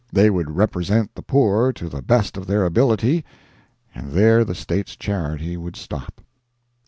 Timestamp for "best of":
2.01-2.47